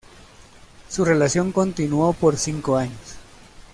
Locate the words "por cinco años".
2.13-3.19